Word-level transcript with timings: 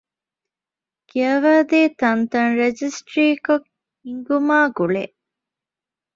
ކިޔަވައިދޭ 1.09 1.79
ތަންތަން 1.99 2.53
ރަޖިސްޓްރީ 2.59 3.25
ކޮށް 3.45 3.67
ހިންގުމާ 4.05 4.57
ގުޅޭ 4.77 5.03